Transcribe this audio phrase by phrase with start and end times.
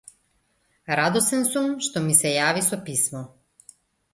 [0.99, 3.23] Радосен сум што ми се јави со писмо.